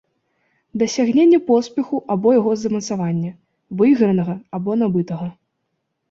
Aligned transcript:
Дасягненне 0.81 1.39
поспеху 1.49 1.99
або 2.15 2.31
яго 2.37 2.51
замацавання, 2.61 3.29
выйгранага 3.81 4.35
або 4.59 4.71
набытага. 4.83 5.27